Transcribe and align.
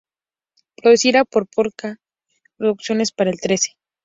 Producida 0.77 1.25
por 1.25 1.47
Pol-ka 1.47 1.99
Producciones 2.57 3.11
para 3.11 3.29
El 3.29 3.39
Trece. 3.39 3.77